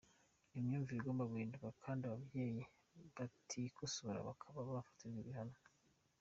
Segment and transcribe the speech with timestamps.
[0.49, 2.61] Ni imyumvire igomba guhinduka kandi ababyeyi
[3.17, 5.55] batikosora bakaba bafatirwa n’ibihano.